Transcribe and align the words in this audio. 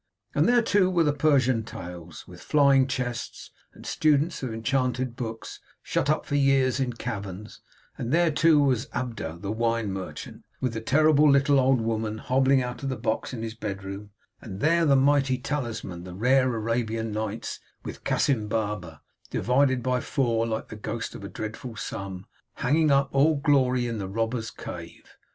And 0.33 0.49
there 0.49 0.63
too 0.63 0.89
were 0.89 1.03
the 1.03 1.13
Persian 1.13 1.61
tales, 1.63 2.27
with 2.27 2.41
flying 2.41 2.87
chests 2.87 3.51
and 3.75 3.85
students 3.85 4.41
of 4.41 4.51
enchanted 4.51 5.15
books 5.15 5.59
shut 5.83 6.09
up 6.09 6.25
for 6.25 6.33
years 6.33 6.79
in 6.79 6.93
caverns; 6.93 7.61
and 7.99 8.11
there 8.11 8.31
too 8.31 8.59
was 8.59 8.87
Abudah, 8.95 9.37
the 9.39 9.53
merchant, 9.85 10.43
with 10.59 10.73
the 10.73 10.81
terrible 10.81 11.29
little 11.29 11.59
old 11.59 11.81
woman 11.81 12.17
hobbling 12.17 12.63
out 12.63 12.81
of 12.81 12.89
the 12.89 12.95
box 12.97 13.31
in 13.31 13.43
his 13.43 13.53
bedroom; 13.53 14.09
and 14.41 14.59
there 14.59 14.87
the 14.87 14.95
mighty 14.95 15.37
talisman, 15.37 16.03
the 16.03 16.15
rare 16.15 16.51
Arabian 16.51 17.11
Nights, 17.11 17.59
with 17.85 18.03
Cassim 18.03 18.47
Baba, 18.47 19.03
divided 19.29 19.83
by 19.83 19.99
four, 19.99 20.47
like 20.47 20.69
the 20.69 20.75
ghost 20.75 21.13
of 21.13 21.23
a 21.23 21.29
dreadful 21.29 21.75
sum, 21.75 22.25
hanging 22.55 22.89
up, 22.89 23.09
all 23.11 23.35
gory, 23.35 23.85
in 23.85 23.99
the 23.99 24.09
robbers' 24.09 24.49
cave. 24.49 25.15